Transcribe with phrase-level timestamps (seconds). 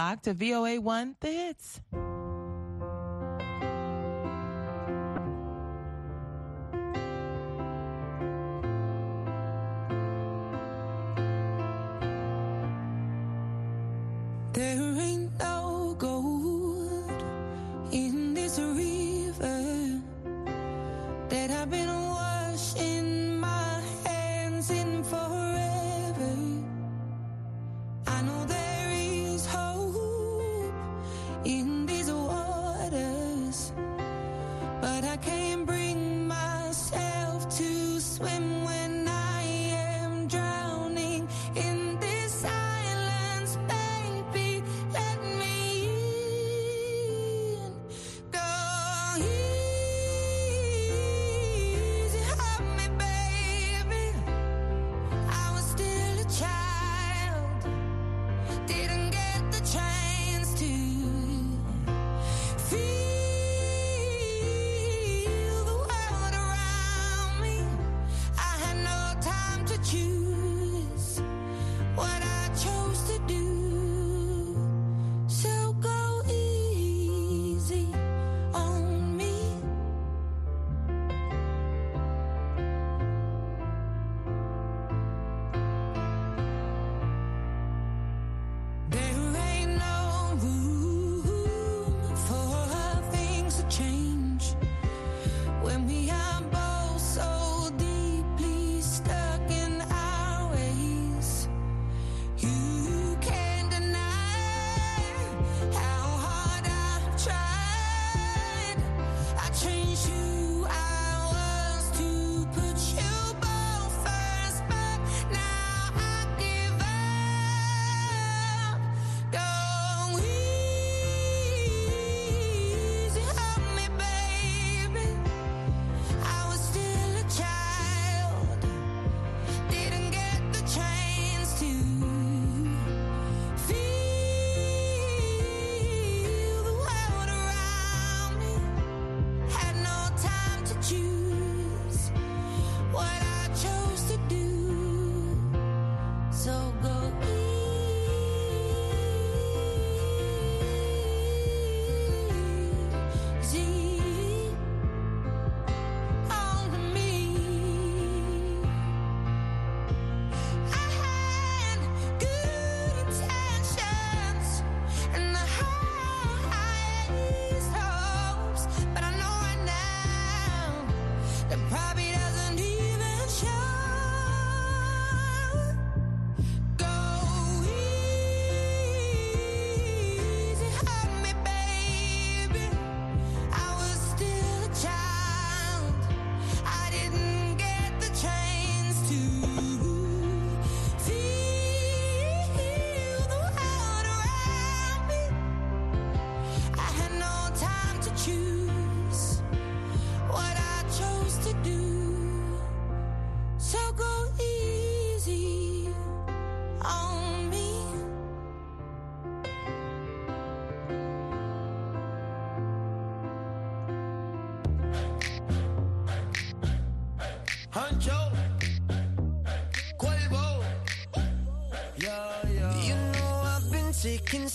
[0.00, 1.80] Back to VOA1 The Hits.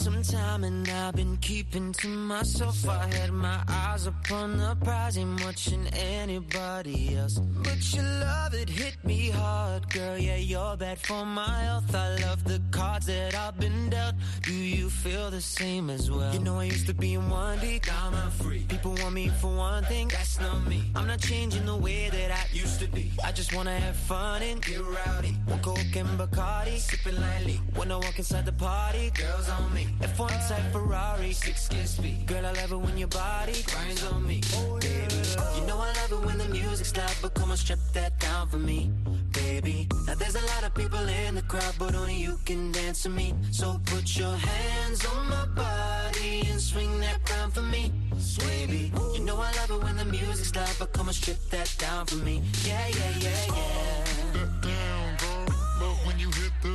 [0.06, 2.88] Some time and I've been keeping to myself.
[2.88, 7.40] I had my eyes upon the prize, ain't watching anybody else.
[7.40, 10.16] But your love it hit me hard, girl.
[10.16, 11.96] Yeah, you're bad for my health.
[11.96, 14.14] I love the cards that I've been dealt.
[14.44, 16.32] Do you feel the same as well?
[16.32, 18.64] You know I used to be in one deep, now I'm free.
[18.70, 20.84] People want me for one thing, that's not me.
[20.94, 23.12] I'm not changing the way that I used to be.
[23.24, 25.32] I just wanna have fun and get rowdy.
[25.48, 27.60] One coke and Bacardi, sipping lightly.
[27.74, 29.95] When I walk inside the party, girls on me.
[30.02, 32.26] F1 type Ferrari, six kiss speed.
[32.26, 34.42] Girl, I love it when your body grinds on me.
[34.80, 35.16] Baby,
[35.56, 38.48] you know I love it when the music's loud, but come on, strip that down
[38.48, 38.92] for me,
[39.32, 39.88] baby.
[40.06, 43.10] Now there's a lot of people in the crowd, but only you can dance to
[43.10, 43.34] me.
[43.52, 47.92] So put your hands on my body and swing that round for me,
[48.40, 48.92] baby.
[49.14, 52.06] You know I love it when the music's loud, but come on, strip that down
[52.06, 52.42] for me.
[52.66, 54.04] Yeah, yeah, yeah, yeah.
[54.34, 55.56] that down, girl.
[55.88, 56.75] Love when you hit the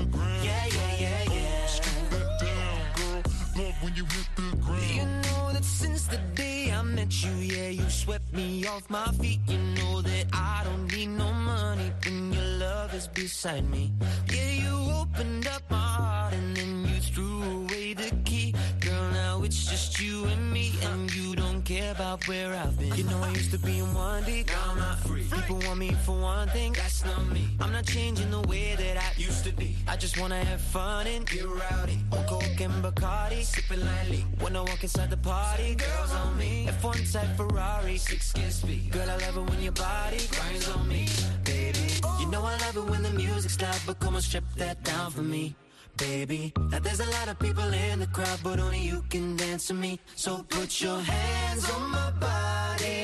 [8.81, 9.41] off my feet.
[9.47, 13.93] You know that I don't need no money when your love is beside me.
[14.33, 18.55] Yeah, you opened up my heart and then you threw away the key.
[18.81, 22.95] Girl, now it's just you and me, and you don't care about where I've been.
[22.95, 25.27] You know I used to be in one deep, now I'm not free.
[25.31, 27.49] People want me for one thing, that's not me.
[27.61, 29.77] I'm not changing the way that I used to be.
[29.89, 31.99] I just wanna have fun and get rowdy.
[32.13, 34.25] On coke and Bacardi, sipping lightly.
[34.41, 36.67] When I walk inside the party, girls on me.
[36.67, 38.91] F1 type Ferrari, six gear speed.
[38.93, 41.07] Girl, I love it when your body grinds on me,
[41.45, 41.87] baby.
[42.21, 45.11] You know I love it when the music's loud, but come on, strip that down
[45.11, 45.55] for me
[45.97, 46.51] baby.
[46.71, 49.75] Now there's a lot of people in the crowd, but only you can dance to
[49.75, 50.01] me.
[50.17, 53.00] So put your hands on my body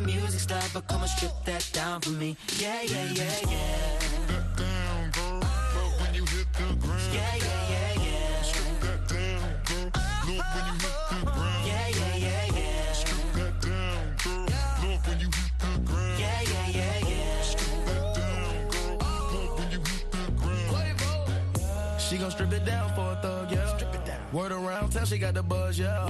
[0.00, 2.36] the music's loud, but come on, strip that down for me.
[2.58, 3.98] Yeah, yeah, yeah, yeah.
[3.98, 5.40] Strip That down, girl.
[5.40, 7.14] Love when you hit the ground.
[7.14, 8.42] Yeah, yeah, yeah, yeah.
[8.42, 9.90] Strip that down, girl.
[10.28, 11.66] Love when you hit the ground.
[11.66, 12.92] Yeah, yeah, yeah, yeah.
[12.92, 14.46] Strip that down, girl.
[14.84, 16.20] Love when you hit the ground.
[16.20, 17.42] Yeah, yeah, yeah, yeah.
[17.42, 18.96] Strip that down, girl.
[19.00, 22.00] Love when you hit the ground.
[22.00, 23.76] She gon' strip it down for a thug, yeah.
[23.76, 24.20] Strip it down.
[24.32, 26.08] Word around town, she got the buzz, yeah.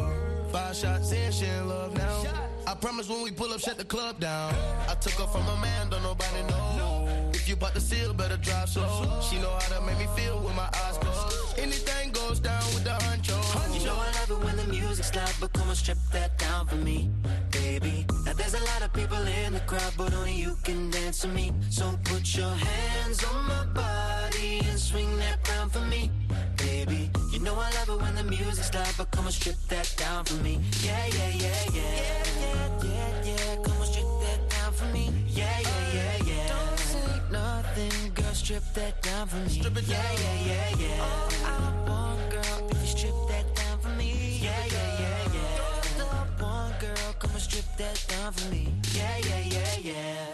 [0.52, 2.49] Five shots in, she in love now.
[2.70, 4.54] I promise when we pull up, shut the club down.
[4.88, 7.30] I took her from a man, don't nobody know.
[7.34, 9.20] If you bought the seal, better drive slow.
[9.28, 11.58] She know how to make me feel with my eyes closed.
[11.58, 13.34] Anything goes down with the honcho.
[13.76, 16.68] You know I love it when the music's loud, but come on, strip that down
[16.68, 17.10] for me,
[17.60, 18.06] baby.
[18.24, 21.28] Now there's a lot of people in the crowd, but only you can dance to
[21.28, 21.52] me.
[21.70, 26.10] So put your hands on my body and swing that round for me,
[26.56, 27.10] baby.
[27.32, 30.24] You know I love it when the music's loud, but come on, strip that down
[30.24, 30.60] for me.
[30.82, 31.80] Yeah, yeah, yeah, yeah.
[31.80, 33.56] Yeah, yeah, yeah, yeah.
[33.64, 35.04] Come on, strip that down for me.
[35.28, 36.48] Yeah, yeah, yeah, yeah.
[36.52, 39.48] Don't say nothing, girl, strip that down for me.
[39.48, 41.08] Strip it yeah, yeah, yeah, yeah.
[41.08, 42.69] All I want, girl,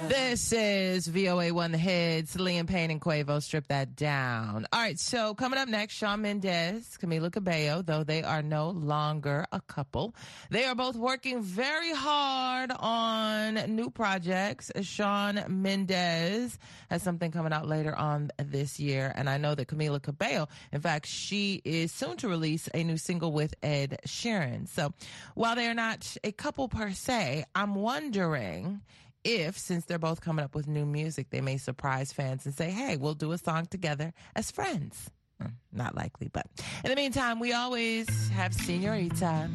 [0.09, 2.37] This is VOA One The Hits.
[2.37, 4.67] Liam Payne and Quavo strip that down.
[4.73, 9.47] All right, so coming up next, Shawn Mendes, Camila Cabello, though they are no longer
[9.51, 10.15] a couple.
[10.51, 14.71] They are both working very hard on new projects.
[14.83, 16.59] Shawn Mendes
[16.91, 20.81] has something coming out later on this year, and I know that Camila Cabello, in
[20.83, 24.69] fact, she is soon to release a new single with Ed Sheeran.
[24.69, 24.93] So
[25.35, 27.16] while they are not a couple per se,
[27.55, 28.81] I'm wondering
[29.25, 32.71] if, since they're both coming up with new music, they may surprise fans and say,
[32.71, 35.11] hey, we'll do a song together as friends.
[35.41, 36.47] Hmm, Not likely, but
[36.85, 39.51] in the meantime, we always have Senorita.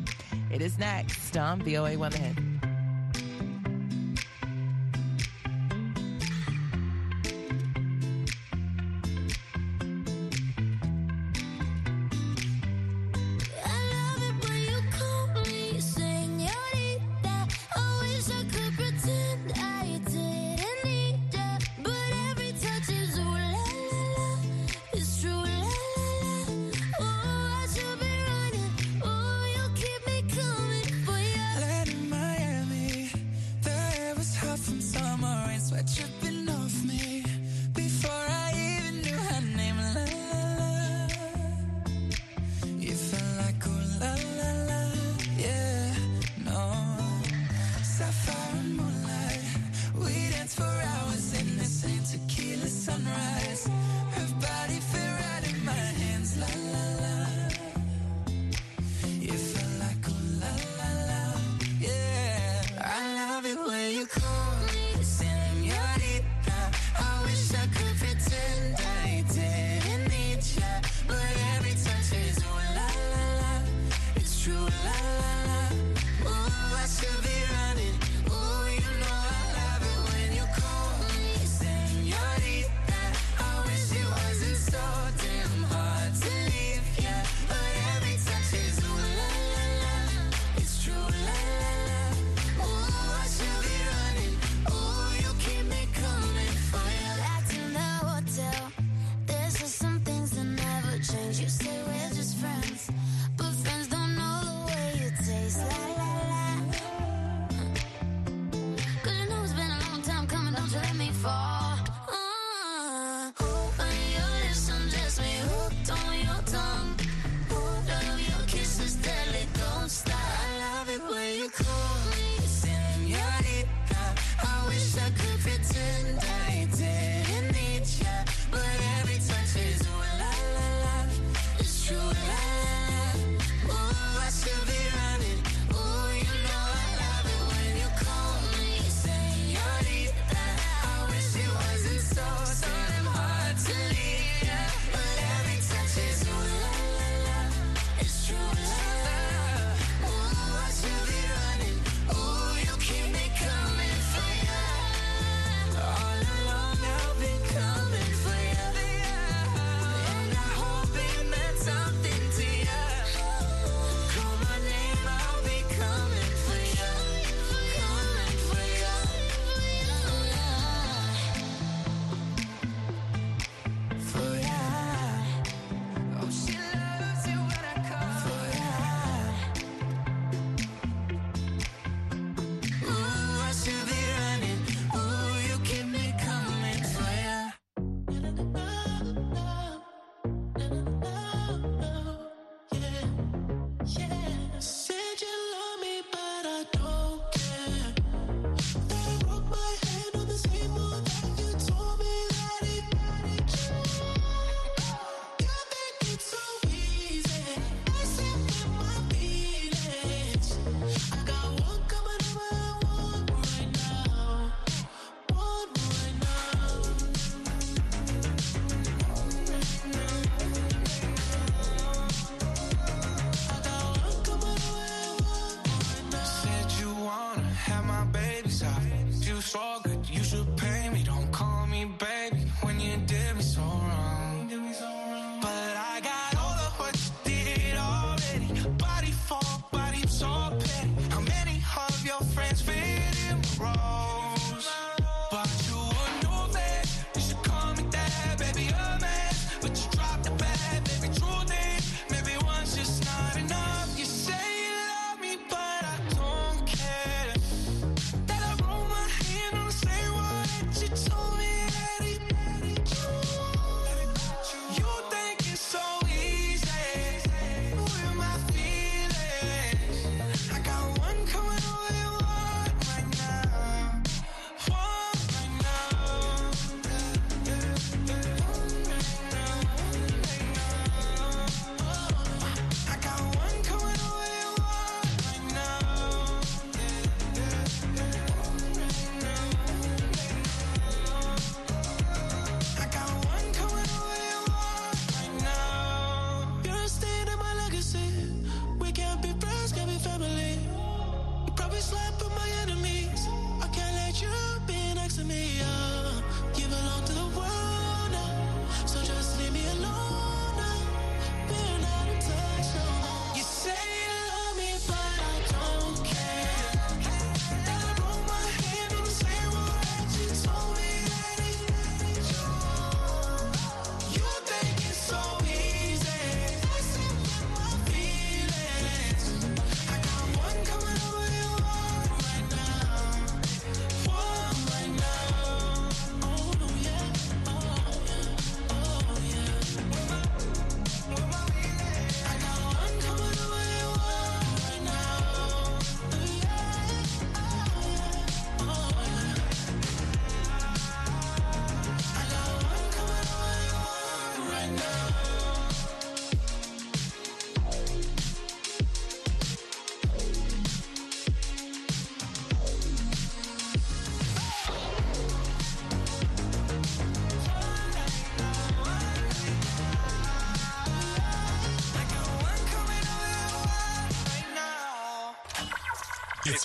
[0.52, 2.36] It is next on VOA One Hit.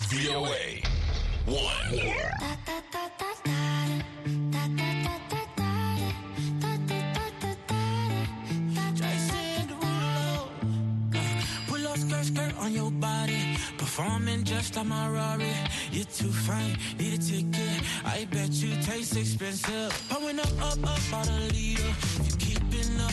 [0.09, 0.83] VOA.
[1.47, 1.67] One.
[11.67, 13.57] Pull up skirt, skirt on your body.
[13.79, 15.53] Performing just like my Rari.
[15.91, 17.83] You're too fine, need a ticket.
[18.05, 19.91] I bet you taste expensive.
[20.09, 21.83] Pouring up, up, up, leader.
[22.21, 23.13] If you keeping up,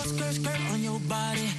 [0.09, 1.58] skirt, skirt on your body.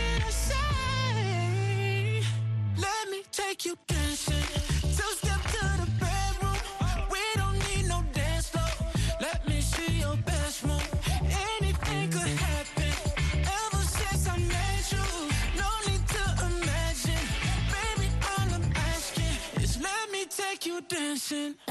[21.31, 21.70] dancing.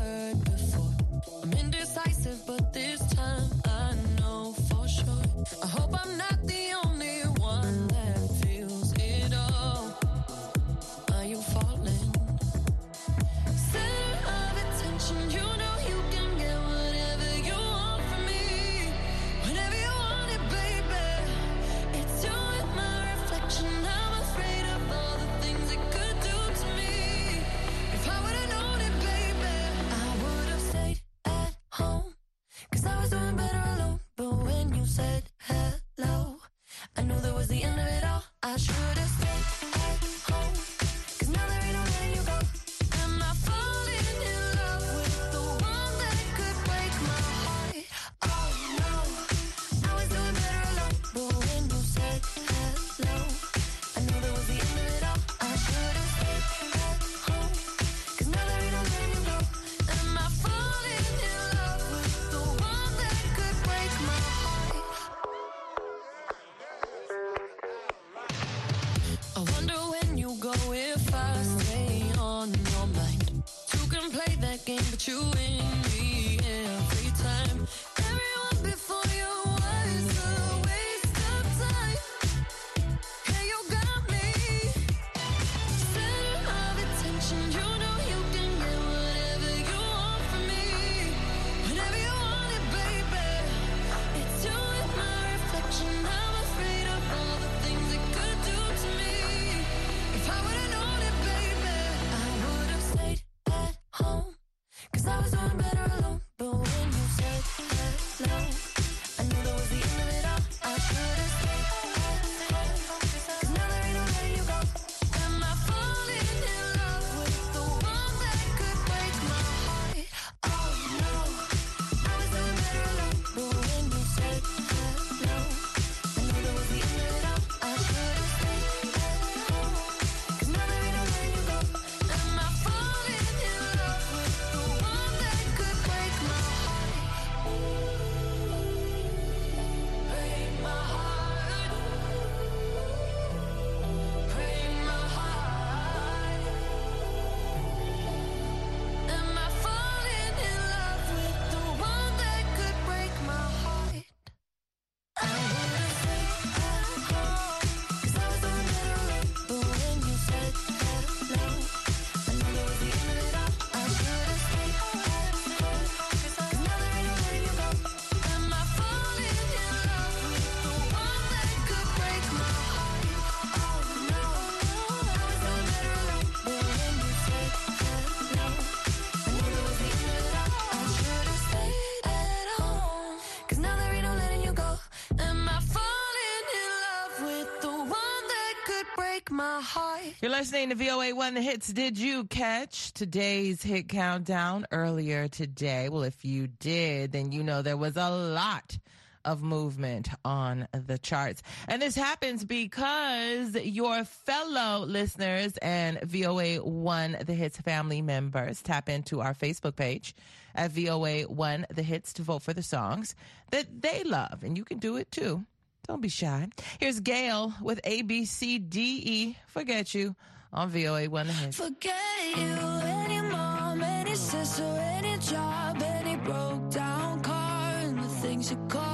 [189.31, 190.01] my heart.
[190.21, 191.67] You're listening to VOA One The Hits.
[191.67, 195.87] Did you catch today's hit countdown earlier today?
[195.89, 198.77] Well, if you did, then you know there was a lot
[199.23, 201.43] of movement on the charts.
[201.67, 208.89] And this happens because your fellow listeners and VOA One The Hits family members tap
[208.89, 210.13] into our Facebook page
[210.55, 213.15] at VOA One The Hits to vote for the songs
[213.51, 214.43] that they love.
[214.43, 215.45] And you can do it too
[215.91, 216.47] don't be shy.
[216.79, 219.35] Here's GAYLE with ABCDE.
[219.47, 220.15] Forget you
[220.53, 221.53] on VOA One Hit.
[221.53, 228.51] Forget you, any mom, any sister, any job, any broke down car, and the things
[228.51, 228.90] you call.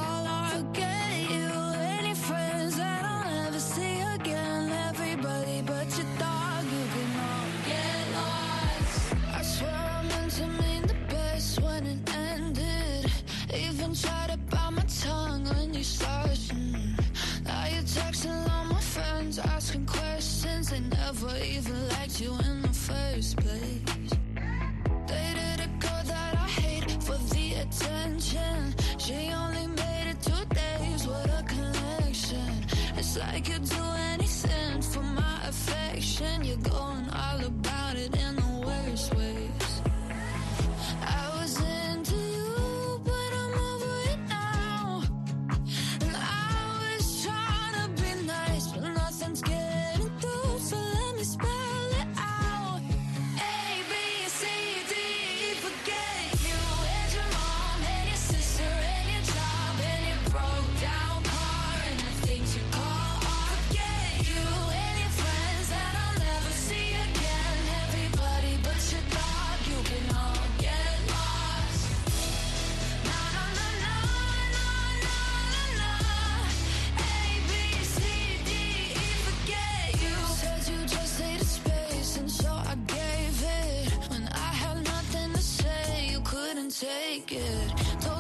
[87.27, 88.16] good.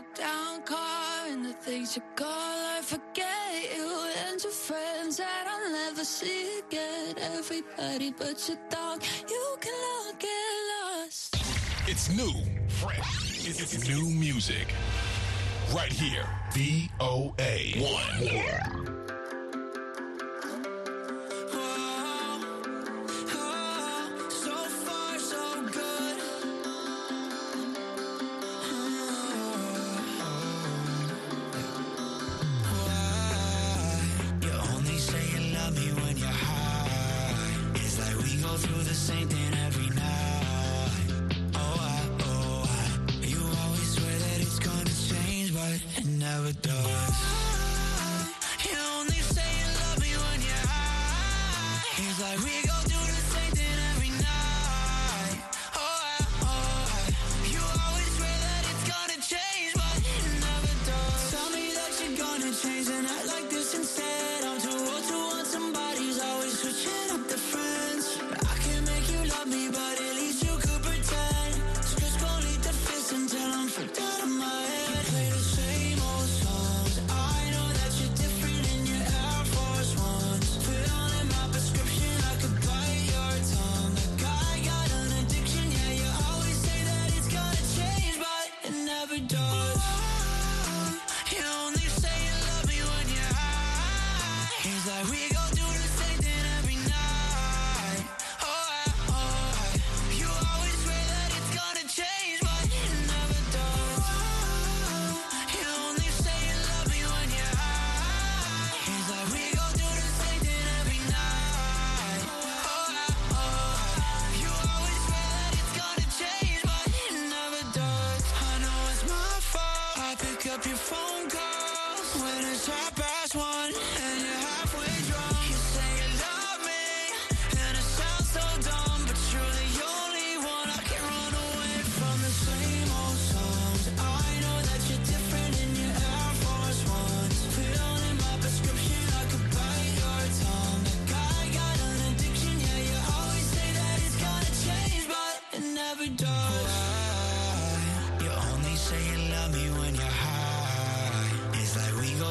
[0.00, 2.28] broke down car and the things you call.
[2.28, 7.16] I forget you and your friends that I'll never see again.
[7.18, 11.36] Everybody but your dog, you can all get lost.
[11.86, 12.32] It's new,
[12.68, 13.46] fresh.
[13.46, 14.74] It's, it's new music.
[15.74, 17.80] Right here, VOA.
[17.80, 18.22] One.
[18.22, 18.99] Yeah.
[38.62, 39.59] Do the same thing.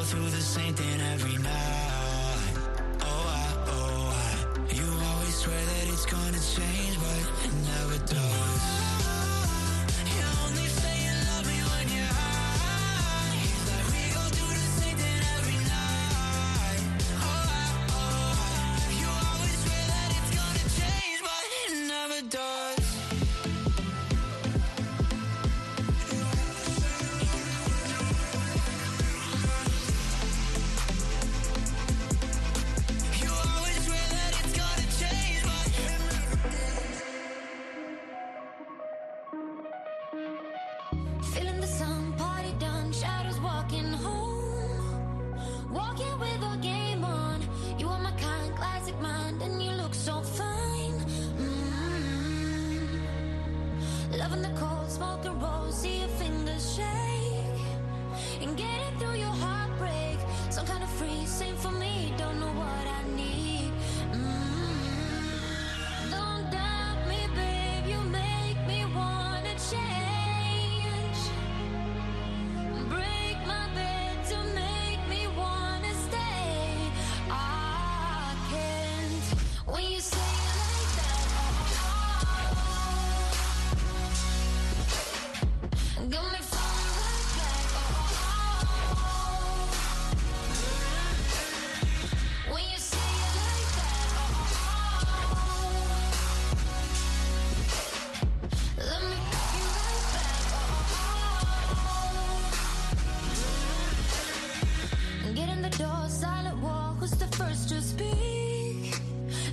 [0.09, 2.53] through the same thing every night.
[3.01, 4.73] Oh, I, oh, I.
[4.73, 8.28] You always swear that it's gonna change, but it never does.
[56.79, 58.88] shake and get it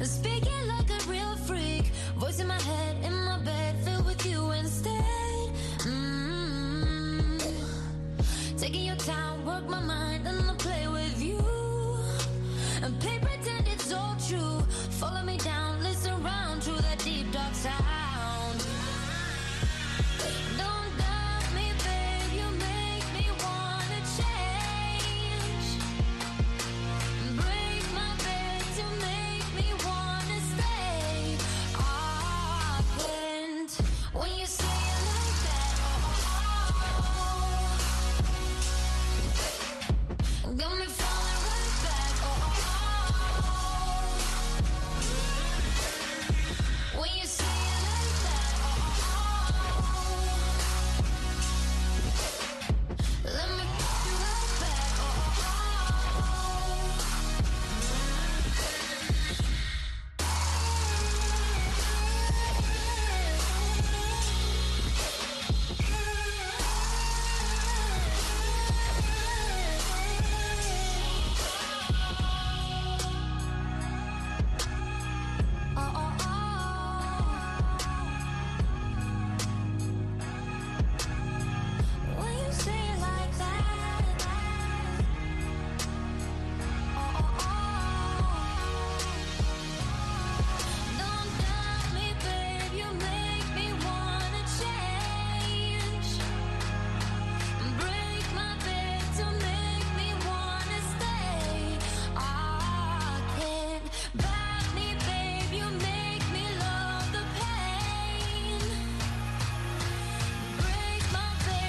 [0.02, 1.86] Speaking like a real freak,
[2.18, 2.58] voice in my